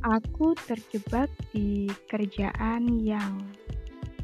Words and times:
Aku 0.00 0.56
terjebak 0.64 1.28
di 1.52 1.84
kerjaan 2.08 3.04
yang 3.04 3.36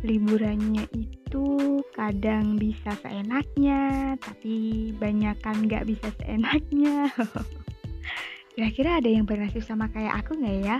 liburannya 0.00 0.88
itu 0.96 1.84
kadang 1.92 2.56
bisa 2.56 2.96
seenaknya, 3.04 4.16
tapi 4.16 4.88
banyak 4.96 5.36
kan 5.44 5.68
nggak 5.68 5.84
bisa 5.84 6.08
seenaknya. 6.16 7.12
Kira-kira 8.56 9.04
ada 9.04 9.10
yang 9.12 9.28
bernasib 9.28 9.60
sama 9.60 9.92
kayak 9.92 10.24
aku 10.24 10.40
nggak 10.40 10.58
ya? 10.64 10.78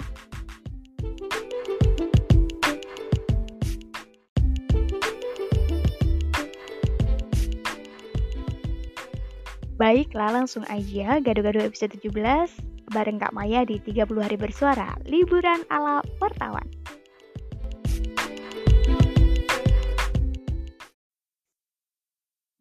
Baiklah 9.77 10.33
langsung 10.41 10.65
aja 10.73 11.20
Gado-Gado 11.20 11.60
episode 11.60 11.92
17 12.01 12.66
bareng 12.90 13.18
Kak 13.18 13.34
Maya 13.34 13.66
di 13.66 13.82
30 13.82 14.06
hari 14.22 14.38
bersuara 14.38 14.95
Liburan 15.06 15.66
ala 15.70 16.02
wartawan. 16.22 16.66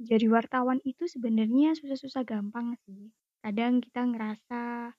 Jadi 0.06 0.30
wartawan 0.30 0.78
itu 0.86 1.10
sebenarnya 1.10 1.74
susah-susah 1.74 2.22
gampang 2.30 2.78
sih. 2.86 3.10
Kadang 3.42 3.82
kita 3.82 4.06
ngerasa 4.06 4.94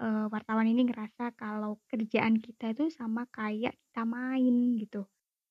uh, 0.00 0.26
wartawan 0.32 0.64
ini 0.64 0.88
ngerasa 0.88 1.36
kalau 1.36 1.76
kerjaan 1.92 2.40
kita 2.40 2.72
itu 2.72 2.88
sama 2.88 3.28
kayak 3.28 3.76
kita 3.76 4.02
main 4.08 4.80
gitu. 4.80 5.04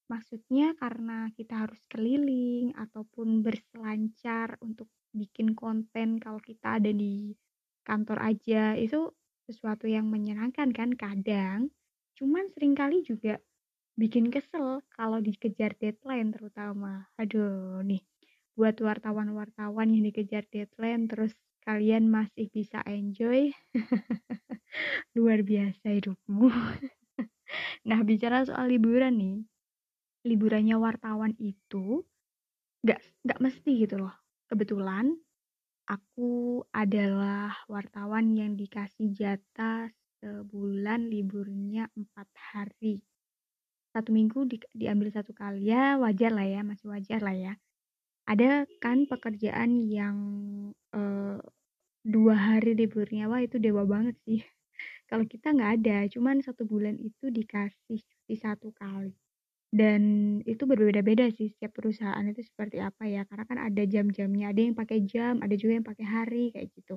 Maksudnya 0.09 0.73
karena 0.77 1.29
kita 1.33 1.65
harus 1.65 1.81
keliling 1.89 2.73
ataupun 2.77 3.45
berselancar 3.45 4.57
untuk 4.61 4.89
bikin 5.13 5.53
konten 5.53 6.17
kalau 6.17 6.37
kita 6.41 6.81
ada 6.81 6.89
di 6.89 7.33
kantor 7.85 8.19
aja 8.33 8.73
itu 8.75 9.13
sesuatu 9.45 9.85
yang 9.85 10.09
menyenangkan 10.09 10.73
kan 10.73 10.91
kadang. 10.97 11.69
Cuman 12.17 12.49
sering 12.51 12.73
kali 12.73 13.05
juga 13.05 13.37
bikin 13.95 14.33
kesel 14.33 14.83
kalau 14.91 15.21
dikejar 15.23 15.77
deadline 15.79 16.33
terutama. 16.35 17.07
Aduh 17.21 17.81
nih 17.85 18.03
buat 18.55 18.75
wartawan-wartawan 18.79 19.91
yang 19.91 20.03
dikejar 20.07 20.47
deadline 20.49 21.07
terus 21.11 21.35
kalian 21.67 22.07
masih 22.07 22.47
bisa 22.51 22.79
enjoy 22.87 23.51
luar 25.17 25.41
biasa 25.45 25.85
hidupmu. 25.95 26.49
Nah 27.85 28.01
bicara 28.01 28.41
soal 28.43 28.73
liburan 28.73 29.15
nih 29.21 29.37
liburannya 30.25 30.75
wartawan 30.81 31.37
itu 31.37 32.01
nggak 32.83 32.99
nggak 33.25 33.39
mesti 33.41 33.71
gitu 33.85 33.95
loh. 34.01 34.13
Kebetulan 34.49 35.17
aku 35.85 36.61
adalah 36.73 37.53
wartawan 37.69 38.33
yang 38.33 38.57
dikasih 38.57 39.13
jatah 39.13 39.93
sebulan 40.21 41.09
liburnya 41.09 41.89
empat 41.93 42.25
hari. 42.33 43.05
Satu 43.93 44.11
minggu 44.11 44.49
di, 44.49 44.57
diambil 44.73 45.13
satu 45.13 45.31
kali 45.31 45.69
ya 45.71 45.95
wajar 46.01 46.33
lah 46.33 46.45
ya, 46.45 46.61
masih 46.65 46.89
wajar 46.89 47.21
lah 47.21 47.37
ya. 47.37 47.53
Ada 48.25 48.65
kan 48.81 49.05
pekerjaan 49.05 49.85
yang 49.85 50.17
uh, 50.91 51.37
dua 52.01 52.35
hari 52.35 52.73
liburnya, 52.73 53.29
wah 53.29 53.41
itu 53.41 53.61
dewa 53.61 53.85
banget 53.85 54.17
sih. 54.25 54.41
Kalau 55.09 55.25
kita 55.29 55.53
nggak 55.53 55.71
ada, 55.81 55.97
cuman 56.09 56.41
satu 56.41 56.65
bulan 56.65 56.97
itu 56.97 57.29
dikasih 57.29 58.01
cuti 58.01 58.35
satu 58.35 58.73
kali. 58.73 59.13
Dan 59.75 60.01
itu 60.47 60.63
berbeda-beda 60.63 61.27
sih 61.35 61.51
setiap 61.51 61.75
perusahaan 61.75 62.23
itu 62.23 62.39
seperti 62.47 62.79
apa 62.79 63.11
ya, 63.11 63.27
karena 63.27 63.43
kan 63.43 63.59
ada 63.59 63.83
jam-jamnya, 63.83 64.55
ada 64.55 64.61
yang 64.63 64.71
pakai 64.71 65.03
jam, 65.03 65.43
ada 65.43 65.51
juga 65.59 65.75
yang 65.75 65.83
pakai 65.83 66.05
hari 66.07 66.43
kayak 66.55 66.71
gitu. 66.79 66.95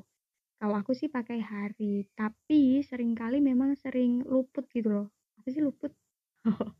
Kalau 0.63 0.75
aku 0.79 0.95
sih 0.95 1.11
pakai 1.11 1.43
hari, 1.43 2.07
tapi 2.15 2.79
sering 2.87 3.19
kali 3.19 3.43
memang 3.43 3.75
sering 3.75 4.23
luput 4.23 4.71
gitu 4.71 4.95
loh. 4.95 5.07
Apa 5.43 5.51
sih 5.51 5.59
luput? 5.59 5.91
uh, 6.47 6.71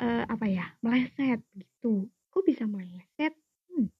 apa 0.32 0.46
ya? 0.48 0.72
Meleset 0.80 1.44
gitu. 1.52 2.08
Kok 2.32 2.44
bisa 2.48 2.64
meleset? 2.64 3.36
Hmm. 3.68 3.92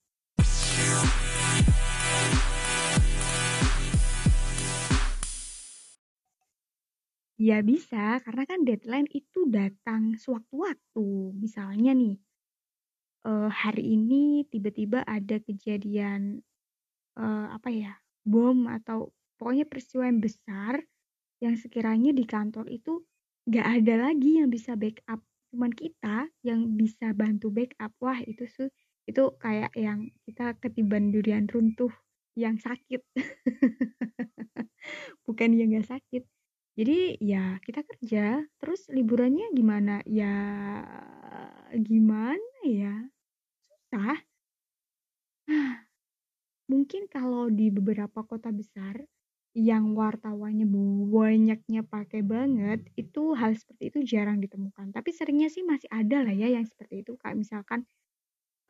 Ya 7.43 7.59
bisa, 7.59 8.23
karena 8.23 8.47
kan 8.47 8.63
deadline 8.63 9.11
itu 9.11 9.51
datang 9.51 10.15
sewaktu-waktu. 10.15 11.35
Misalnya 11.35 11.91
nih, 11.91 12.15
uh, 13.27 13.51
hari 13.51 13.99
ini 13.99 14.47
tiba-tiba 14.47 15.03
ada 15.03 15.43
kejadian, 15.43 16.39
uh, 17.19 17.51
apa 17.51 17.67
ya, 17.75 17.99
bom 18.23 18.71
atau 18.71 19.11
pokoknya 19.43 19.67
peristiwa 19.67 20.07
yang 20.07 20.23
besar 20.23 20.87
yang 21.43 21.59
sekiranya 21.59 22.15
di 22.15 22.23
kantor 22.23 22.71
itu 22.71 23.03
nggak 23.51 23.67
ada 23.83 23.95
lagi 24.07 24.39
yang 24.39 24.47
bisa 24.47 24.79
backup, 24.79 25.19
cuman 25.51 25.75
kita 25.75 26.31
yang 26.47 26.79
bisa 26.79 27.11
bantu 27.11 27.51
backup. 27.51 27.91
Wah 27.99 28.23
itu 28.23 28.47
su 28.47 28.71
itu 29.11 29.35
kayak 29.43 29.75
yang 29.75 30.15
kita 30.31 30.55
ketiban 30.63 31.11
durian 31.11 31.51
runtuh 31.51 31.91
yang 32.39 32.55
sakit. 32.55 33.03
Bukan 35.27 35.59
yang 35.59 35.75
nggak 35.75 35.91
sakit. 35.91 36.23
Jadi 36.73 37.21
ya 37.21 37.61
kita 37.61 37.85
kerja, 37.85 38.49
terus 38.57 38.89
liburannya 38.89 39.53
gimana? 39.53 40.01
Ya 40.09 40.33
gimana 41.77 42.59
ya? 42.65 43.13
Susah. 43.69 44.17
Mungkin 46.73 47.13
kalau 47.13 47.53
di 47.53 47.69
beberapa 47.69 48.25
kota 48.25 48.49
besar 48.49 49.05
yang 49.53 49.93
wartawannya 49.93 50.65
banyaknya 51.13 51.85
pakai 51.85 52.25
banget, 52.25 52.89
itu 52.97 53.37
hal 53.37 53.53
seperti 53.53 53.93
itu 53.93 53.99
jarang 54.09 54.41
ditemukan. 54.41 54.97
Tapi 54.97 55.13
seringnya 55.13 55.53
sih 55.53 55.61
masih 55.61 55.93
ada 55.93 56.25
lah 56.25 56.33
ya 56.33 56.49
yang 56.49 56.65
seperti 56.65 57.05
itu. 57.05 57.21
Kayak 57.21 57.37
misalkan 57.37 57.85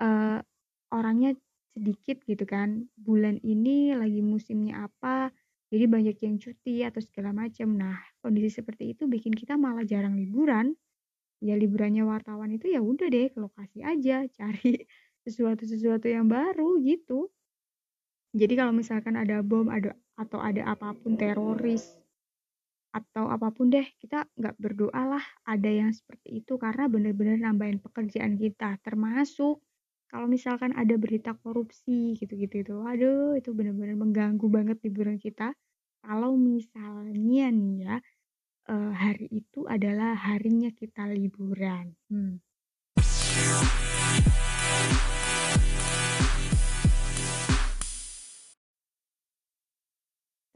uh, 0.02 0.42
orangnya 0.90 1.38
sedikit 1.78 2.19
gitu 2.26 2.42
kan. 2.50 2.90
Bulan 2.98 3.38
ini 3.46 3.94
lagi 3.94 4.26
musimnya 4.26 4.90
apa, 4.90 5.30
jadi 5.72 5.88
banyak 5.88 6.16
yang 6.20 6.36
cuti 6.36 6.84
atau 6.84 7.00
segala 7.00 7.32
macam. 7.32 7.72
Nah, 7.72 7.96
kondisi 8.20 8.60
seperti 8.60 8.92
itu 8.92 9.08
bikin 9.08 9.32
kita 9.32 9.56
malah 9.56 9.88
jarang 9.88 10.20
liburan. 10.20 10.76
Ya 11.40 11.56
liburannya 11.56 12.04
wartawan 12.04 12.52
itu 12.52 12.68
ya 12.68 12.84
udah 12.84 13.08
deh 13.08 13.32
ke 13.32 13.40
lokasi 13.40 13.80
aja, 13.80 14.28
cari 14.36 14.84
sesuatu-sesuatu 15.24 16.12
yang 16.12 16.28
baru 16.28 16.76
gitu. 16.84 17.32
Jadi 18.36 18.52
kalau 18.52 18.76
misalkan 18.76 19.16
ada 19.16 19.40
bom 19.40 19.72
ada 19.72 19.96
atau 20.20 20.44
ada 20.44 20.76
apa 20.76 20.92
pun 20.92 21.16
teroris 21.16 21.88
atau 22.92 23.32
apa 23.32 23.48
pun 23.48 23.72
deh 23.72 23.88
kita 23.96 24.28
nggak 24.36 24.56
berdoa 24.60 25.16
lah 25.16 25.24
ada 25.48 25.70
yang 25.72 25.88
seperti 25.96 26.44
itu 26.44 26.60
karena 26.60 26.92
bener-bener 26.92 27.40
nambahin 27.40 27.80
pekerjaan 27.80 28.36
kita 28.36 28.76
termasuk 28.84 29.64
kalau 30.12 30.28
misalkan 30.28 30.76
ada 30.76 30.92
berita 31.00 31.32
korupsi 31.40 32.12
gitu-gitu 32.20 32.60
itu 32.60 32.76
aduh 32.84 33.32
itu 33.32 33.48
bener-bener 33.56 33.96
mengganggu 33.96 34.44
banget 34.52 34.76
liburan 34.84 35.16
kita. 35.16 35.56
Kalau 36.04 36.36
misalnya 36.36 37.48
nih 37.48 37.74
ya 37.88 37.96
uh, 38.68 38.92
hari 38.92 39.32
itu 39.32 39.64
adalah 39.64 40.12
harinya 40.12 40.68
kita 40.68 41.08
liburan. 41.08 41.96
Hmm. 42.12 42.44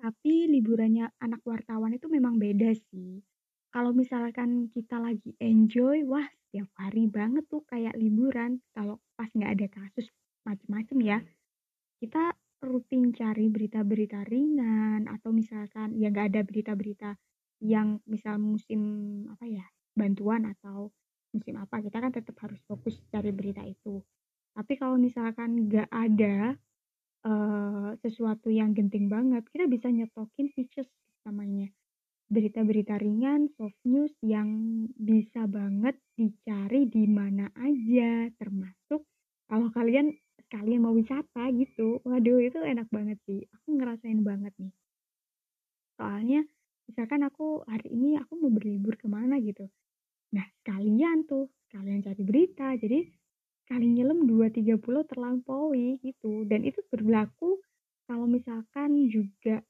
tapi 0.06 0.46
liburannya 0.46 1.10
anak 1.18 1.42
wartawan 1.42 1.90
itu 1.98 2.06
memang 2.06 2.38
beda 2.38 2.70
sih. 2.78 3.26
Kalau 3.74 3.90
misalkan 3.90 4.70
kita 4.70 5.02
lagi 5.02 5.34
enjoy, 5.42 6.06
wah 6.06 6.22
setiap 6.56 6.72
hari 6.88 7.04
banget 7.04 7.44
tuh 7.52 7.60
kayak 7.68 7.92
liburan. 8.00 8.64
Kalau 8.72 8.96
pas 9.12 9.28
nggak 9.28 9.60
ada 9.60 9.66
kasus 9.68 10.08
macem-macem 10.40 10.96
ya, 11.04 11.20
kita 12.00 12.32
rutin 12.64 13.12
cari 13.12 13.52
berita-berita 13.52 14.24
ringan 14.24 15.04
atau 15.04 15.36
misalkan 15.36 15.92
ya 16.00 16.08
nggak 16.08 16.32
ada 16.32 16.40
berita-berita 16.48 17.12
yang 17.60 18.00
misal 18.08 18.40
musim 18.40 18.80
apa 19.28 19.44
ya 19.44 19.68
bantuan 19.92 20.48
atau 20.48 20.88
musim 21.36 21.60
apa 21.60 21.84
kita 21.84 22.00
kan 22.00 22.08
tetap 22.08 22.32
harus 22.40 22.56
fokus 22.64 23.04
cari 23.12 23.36
berita 23.36 23.60
itu. 23.60 24.00
Tapi 24.56 24.80
kalau 24.80 24.96
misalkan 24.96 25.68
nggak 25.68 25.92
ada 25.92 26.56
uh, 27.28 27.92
sesuatu 28.00 28.48
yang 28.48 28.72
genting 28.72 29.12
banget, 29.12 29.44
kita 29.52 29.68
bisa 29.68 29.92
nyetokin 29.92 30.48
features 30.56 30.88
namanya 31.28 31.68
berita-berita 32.26 32.98
ringan, 32.98 33.46
soft 33.54 33.78
news 33.86 34.10
yang 34.22 34.50
bisa 34.98 35.46
banget 35.46 35.94
dicari 36.18 36.35
di 36.96 37.04
mana 37.04 37.52
aja, 37.60 38.32
termasuk 38.40 39.04
kalau 39.52 39.68
kalian 39.68 40.16
kalian 40.48 40.80
mau 40.80 40.96
wisata 40.96 41.52
gitu, 41.52 42.00
waduh 42.08 42.40
itu 42.40 42.56
enak 42.56 42.88
banget 42.88 43.20
sih. 43.28 43.44
Aku 43.60 43.76
ngerasain 43.76 44.24
banget 44.24 44.56
nih. 44.56 44.72
Soalnya 46.00 46.40
misalkan 46.88 47.20
aku 47.28 47.60
hari 47.68 47.92
ini 47.92 48.16
aku 48.16 48.40
mau 48.40 48.48
berlibur 48.48 48.96
ke 48.96 49.04
mana 49.12 49.36
gitu. 49.44 49.68
Nah 50.32 50.48
kalian 50.64 51.28
tuh, 51.28 51.52
kalian 51.68 52.00
cari 52.00 52.22
berita, 52.24 52.72
jadi 52.80 53.04
kali 53.68 53.92
nyelam 53.92 54.24
2-30 54.24 54.80
terlampaui 55.04 56.00
gitu. 56.00 56.48
Dan 56.48 56.64
itu 56.64 56.80
berlaku 56.88 57.60
kalau 58.08 58.24
misalkan 58.24 59.10
juga 59.12 59.60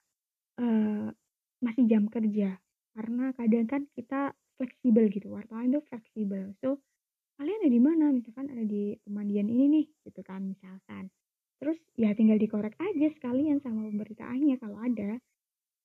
uh, 0.62 1.10
masih 1.58 1.90
jam 1.90 2.06
kerja 2.06 2.54
karena 2.96 3.32
kadang 3.34 3.66
kan 3.68 3.82
kita 3.92 4.32
fleksibel 4.56 5.08
gitu 5.12 5.28
wartawan 5.36 5.68
itu 5.68 5.80
fleksibel 5.88 6.56
ada 7.66 7.74
di 7.74 7.82
mana? 7.82 8.14
Misalkan 8.14 8.46
ada 8.46 8.62
di 8.62 8.94
pemandian 9.02 9.50
ini 9.50 9.66
nih 9.66 9.86
gitu 10.06 10.22
kan 10.22 10.38
misalkan. 10.46 11.10
Terus 11.58 11.74
ya 11.98 12.14
tinggal 12.14 12.38
dikorek 12.38 12.78
aja 12.78 13.10
sekalian 13.18 13.58
sama 13.58 13.90
pemberitaannya. 13.90 14.54
Kalau 14.62 14.78
ada 14.78 15.18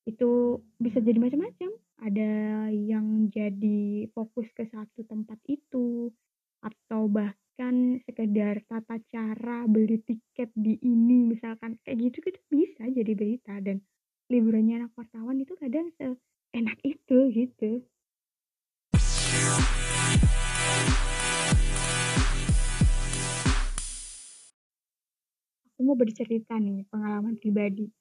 itu 0.06 0.62
bisa 0.78 1.02
jadi 1.02 1.18
macam-macam. 1.18 1.74
Ada 2.06 2.32
yang 2.70 3.34
jadi 3.34 4.06
fokus 4.14 4.46
ke 4.54 4.70
satu 4.70 5.10
tempat 5.10 5.42
itu 5.50 6.14
atau 6.62 7.10
bahkan 7.10 7.98
sekedar 8.06 8.62
tata 8.70 9.02
cara 9.10 9.66
beli 9.66 10.06
tiket 10.06 10.54
di 10.54 10.78
ini 10.86 11.34
misalkan. 11.34 11.82
Kayak 11.82 12.14
gitu 12.14 12.30
gitu 12.30 12.40
bisa 12.54 12.86
jadi 12.94 13.18
berita 13.18 13.58
dan 13.58 13.82
liburannya 14.30 14.86
anak 14.86 14.94
mau 25.92 26.00
bercerita 26.00 26.56
nih 26.56 26.88
pengalaman 26.88 27.36
pribadi 27.36 27.92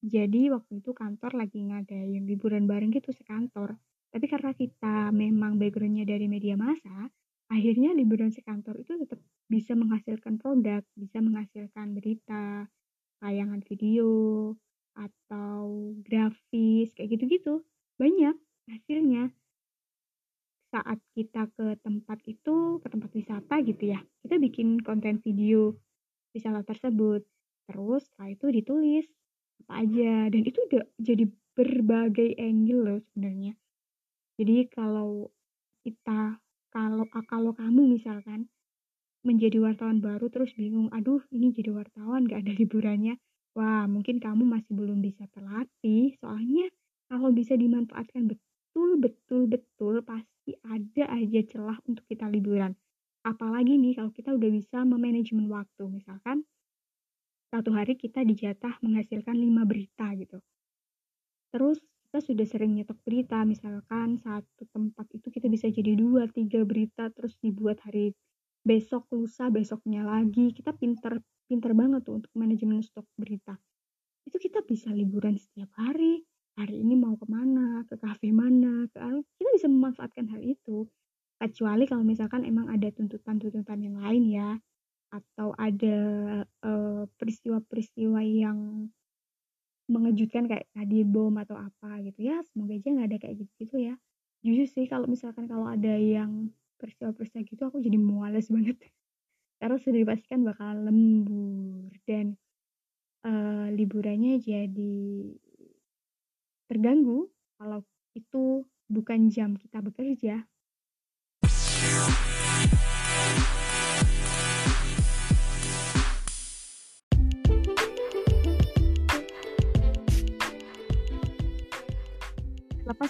jadi 0.00 0.48
waktu 0.48 0.80
itu 0.80 0.96
kantor 0.96 1.36
lagi 1.36 1.60
ngadain 1.60 2.24
liburan 2.24 2.64
bareng 2.64 2.88
gitu 2.88 3.12
sekantor. 3.12 3.76
Tapi 4.08 4.26
karena 4.32 4.56
kita 4.56 5.12
memang 5.12 5.60
backgroundnya 5.60 6.08
dari 6.08 6.24
media 6.24 6.56
massa, 6.56 7.12
akhirnya 7.52 7.92
liburan 7.92 8.32
sekantor 8.32 8.80
itu 8.80 8.96
tetap 8.96 9.20
bisa 9.44 9.76
menghasilkan 9.76 10.40
produk, 10.40 10.80
bisa 10.96 11.20
menghasilkan 11.20 11.92
berita, 11.92 12.64
tayangan 13.20 13.60
video, 13.68 14.56
atau 14.96 15.92
grafis, 16.00 16.96
kayak 16.96 17.20
gitu-gitu. 17.20 17.60
Banyak 18.00 18.34
hasilnya. 18.72 19.28
Saat 20.72 20.98
kita 21.12 21.44
ke 21.54 21.76
tempat 21.84 22.18
itu, 22.24 22.80
ke 22.80 22.88
tempat 22.88 23.10
wisata 23.12 23.60
gitu 23.68 23.84
ya, 23.84 24.00
kita 24.24 24.40
bikin 24.40 24.80
konten 24.80 25.20
video 25.20 25.76
wisata 26.32 26.64
tersebut. 26.64 27.20
Terus 27.70 28.02
setelah 28.10 28.34
itu 28.34 28.46
ditulis 28.50 29.06
apa 29.66 29.86
aja. 29.86 30.26
Dan 30.26 30.42
itu 30.42 30.58
udah 30.66 30.82
jadi 30.98 31.24
berbagai 31.54 32.34
angle 32.34 32.82
loh 32.82 32.98
sebenarnya. 33.10 33.54
Jadi 34.42 34.66
kalau 34.74 35.30
kita 35.86 36.42
kalau 36.74 37.06
kalau 37.06 37.52
kamu 37.54 37.94
misalkan 37.94 38.50
menjadi 39.20 39.60
wartawan 39.60 40.00
baru 40.00 40.32
terus 40.32 40.56
bingung 40.56 40.88
aduh 40.90 41.20
ini 41.28 41.52
jadi 41.52 41.70
wartawan 41.70 42.26
gak 42.26 42.42
ada 42.42 42.52
liburannya. 42.56 43.20
Wah 43.54 43.84
mungkin 43.86 44.18
kamu 44.18 44.46
masih 44.48 44.72
belum 44.74 45.04
bisa 45.04 45.28
terlatih. 45.30 46.16
Soalnya 46.18 46.72
kalau 47.10 47.30
bisa 47.30 47.54
dimanfaatkan 47.54 48.30
betul 48.30 48.96
betul 48.98 49.50
betul 49.50 50.00
pasti 50.02 50.56
ada 50.64 51.04
aja 51.10 51.40
celah 51.46 51.78
untuk 51.86 52.06
kita 52.08 52.26
liburan. 52.30 52.74
Apalagi 53.20 53.76
nih 53.76 54.00
kalau 54.00 54.10
kita 54.14 54.32
udah 54.32 54.50
bisa 54.50 54.80
memanajemen 54.86 55.50
waktu 55.52 55.84
misalkan 55.90 56.48
satu 57.50 57.74
hari 57.74 57.98
kita 57.98 58.22
dijatah 58.22 58.78
menghasilkan 58.80 59.34
lima 59.34 59.66
berita 59.66 60.14
gitu. 60.14 60.38
Terus 61.50 61.82
kita 62.10 62.18
sudah 62.22 62.46
sering 62.46 62.78
nyetok 62.78 62.98
berita, 63.02 63.42
misalkan 63.42 64.18
satu 64.22 64.66
tempat 64.70 65.06
itu 65.14 65.30
kita 65.30 65.46
bisa 65.50 65.66
jadi 65.70 65.98
dua, 65.98 66.30
tiga 66.30 66.62
berita, 66.62 67.10
terus 67.10 67.34
dibuat 67.42 67.82
hari 67.86 68.14
besok, 68.62 69.10
lusa, 69.10 69.50
besoknya 69.50 70.06
lagi. 70.06 70.54
Kita 70.54 70.74
pinter, 70.74 71.18
pinter 71.50 71.74
banget 71.74 72.06
tuh 72.06 72.22
untuk 72.22 72.30
manajemen 72.38 72.82
stok 72.82 73.06
berita. 73.18 73.58
Itu 74.26 74.38
kita 74.38 74.62
bisa 74.62 74.94
liburan 74.94 75.38
setiap 75.38 75.74
hari, 75.74 76.22
hari 76.54 76.82
ini 76.82 76.94
mau 76.94 77.18
ke 77.18 77.26
mana, 77.26 77.82
ke 77.86 77.98
kafe 77.98 78.30
mana, 78.30 78.86
ke 78.90 78.98
kita 79.38 79.50
bisa 79.58 79.66
memanfaatkan 79.66 80.30
hal 80.30 80.42
itu. 80.42 80.86
Kecuali 81.40 81.88
kalau 81.88 82.04
misalkan 82.06 82.46
emang 82.46 82.70
ada 82.70 82.90
tuntutan-tuntutan 82.94 83.80
yang 83.80 83.96
lain 83.98 84.22
ya, 84.28 84.50
atau 85.10 85.54
ada 85.58 85.98
peristiwa-peristiwa 87.16 88.20
uh, 88.20 88.26
yang 88.26 88.58
mengejutkan 89.90 90.46
kayak 90.46 90.70
tadi 90.70 91.02
bom 91.02 91.34
atau 91.40 91.58
apa 91.58 91.98
gitu. 92.06 92.30
Ya 92.30 92.38
semoga 92.52 92.78
aja 92.78 92.88
nggak 92.88 93.08
ada 93.10 93.18
kayak 93.18 93.36
gitu 93.42 93.52
gitu 93.66 93.76
ya. 93.80 93.94
Jujur 94.46 94.66
sih 94.70 94.86
kalau 94.86 95.10
misalkan 95.10 95.50
kalau 95.50 95.66
ada 95.66 95.96
yang 95.98 96.54
peristiwa-peristiwa 96.78 97.42
gitu 97.44 97.62
aku 97.66 97.82
jadi 97.82 97.98
muales 97.98 98.46
banget. 98.48 98.78
Karena 99.60 99.76
sudah 99.76 99.98
dipastikan 100.00 100.40
bakal 100.46 100.72
lembur 100.88 101.92
dan 102.08 102.38
uh, 103.26 103.68
liburannya 103.68 104.40
jadi 104.40 104.96
terganggu 106.70 107.28
kalau 107.60 107.84
itu 108.16 108.64
bukan 108.88 109.28
jam 109.28 109.58
kita 109.58 109.84
bekerja 109.84 110.46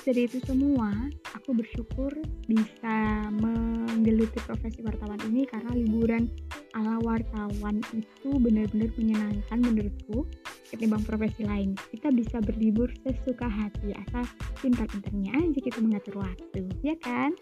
Lepas 0.01 0.17
dari 0.17 0.25
itu 0.33 0.41
semua, 0.49 0.89
aku 1.37 1.61
bersyukur 1.61 2.09
bisa 2.49 3.29
menggeluti 3.37 4.41
profesi 4.49 4.81
wartawan 4.81 5.21
ini 5.29 5.45
karena 5.45 5.77
liburan 5.77 6.25
ala 6.73 6.97
wartawan 7.05 7.85
itu 7.93 8.33
benar-benar 8.41 8.89
menyenangkan 8.97 9.61
menurutku 9.61 10.25
ketimbang 10.73 11.05
profesi 11.05 11.45
lain. 11.45 11.77
Kita 11.93 12.09
bisa 12.17 12.41
berlibur 12.41 12.89
sesuka 13.05 13.45
hati 13.45 13.93
asal 13.93 14.25
pintar-pintarnya 14.65 15.37
aja 15.37 15.61
kita 15.69 15.85
mengatur 15.85 16.25
waktu, 16.25 16.65
ya 16.81 16.97
kan? 17.05 17.37